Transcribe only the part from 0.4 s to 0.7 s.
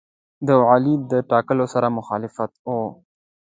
د